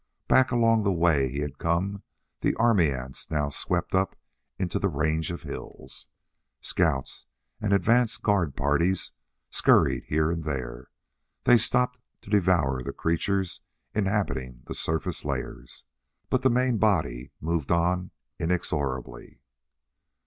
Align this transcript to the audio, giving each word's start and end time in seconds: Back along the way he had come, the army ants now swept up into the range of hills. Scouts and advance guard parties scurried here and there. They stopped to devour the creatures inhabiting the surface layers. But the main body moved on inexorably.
Back 0.27 0.49
along 0.49 0.81
the 0.81 0.91
way 0.91 1.29
he 1.29 1.41
had 1.41 1.59
come, 1.59 2.01
the 2.39 2.55
army 2.55 2.91
ants 2.91 3.29
now 3.29 3.49
swept 3.49 3.93
up 3.93 4.15
into 4.57 4.79
the 4.79 4.89
range 4.89 5.29
of 5.29 5.43
hills. 5.43 6.07
Scouts 6.59 7.27
and 7.61 7.71
advance 7.71 8.17
guard 8.17 8.55
parties 8.57 9.11
scurried 9.51 10.05
here 10.05 10.31
and 10.31 10.43
there. 10.43 10.87
They 11.43 11.59
stopped 11.59 11.99
to 12.21 12.31
devour 12.31 12.81
the 12.81 12.93
creatures 12.93 13.61
inhabiting 13.93 14.63
the 14.65 14.73
surface 14.73 15.23
layers. 15.23 15.83
But 16.31 16.41
the 16.41 16.49
main 16.49 16.79
body 16.79 17.29
moved 17.39 17.71
on 17.71 18.09
inexorably. 18.39 19.39